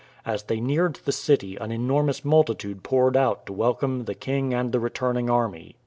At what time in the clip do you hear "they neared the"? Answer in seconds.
0.41-1.11